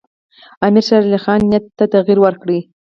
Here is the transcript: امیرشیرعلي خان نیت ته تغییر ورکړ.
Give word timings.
امیرشیرعلي 0.67 1.19
خان 1.23 1.39
نیت 1.51 1.63
ته 1.77 1.83
تغییر 1.93 2.19
ورکړ. 2.21 2.49